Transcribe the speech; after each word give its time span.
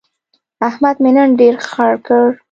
احمد 0.67 0.95
مې 1.03 1.11
نن 1.15 1.29
ډېر 1.39 1.55
خړ 1.67 1.91
کړ. 2.05 2.25